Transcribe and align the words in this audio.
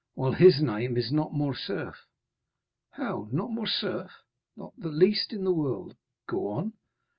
"While 0.15 0.31
his 0.31 0.63
name 0.63 0.97
is 0.97 1.11
not 1.11 1.31
Morcerf." 1.31 2.07
"How?—not 2.93 3.51
Morcerf?" 3.51 4.09
"Not 4.57 4.73
the 4.75 4.89
least 4.89 5.31
in 5.31 5.43
the 5.43 5.53
world." 5.53 5.95
"Go 6.25 6.47
on." 6.47 6.73